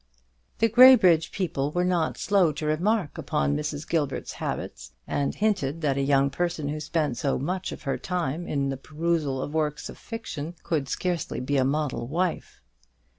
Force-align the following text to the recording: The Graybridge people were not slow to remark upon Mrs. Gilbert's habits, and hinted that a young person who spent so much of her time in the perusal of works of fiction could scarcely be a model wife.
The 0.57 0.67
Graybridge 0.67 1.31
people 1.31 1.71
were 1.71 1.85
not 1.85 2.17
slow 2.17 2.51
to 2.53 2.65
remark 2.65 3.19
upon 3.19 3.55
Mrs. 3.55 3.87
Gilbert's 3.87 4.31
habits, 4.31 4.93
and 5.05 5.35
hinted 5.35 5.81
that 5.81 5.95
a 5.95 6.01
young 6.01 6.31
person 6.31 6.69
who 6.69 6.79
spent 6.79 7.17
so 7.17 7.37
much 7.37 7.71
of 7.71 7.83
her 7.83 7.99
time 7.99 8.47
in 8.47 8.69
the 8.69 8.77
perusal 8.77 9.39
of 9.39 9.53
works 9.53 9.89
of 9.89 9.99
fiction 9.99 10.55
could 10.63 10.89
scarcely 10.89 11.39
be 11.39 11.55
a 11.57 11.63
model 11.63 12.07
wife. 12.07 12.61